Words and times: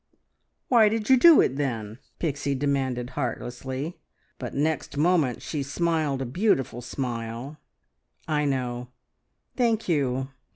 "Why 0.67 0.89
did 0.89 1.11
you 1.11 1.17
do 1.17 1.41
it 1.41 1.57
then?" 1.57 1.99
Pixie 2.17 2.55
demanded 2.55 3.11
heartlessly, 3.11 3.99
but 4.39 4.55
next 4.55 4.97
moment 4.97 5.43
she 5.43 5.61
smiled 5.61 6.23
a 6.23 6.25
beautiful 6.25 6.81
smile. 6.81 7.59
"I 8.27 8.45
know! 8.45 8.87
Thank 9.55 9.87
you! 9.87 10.29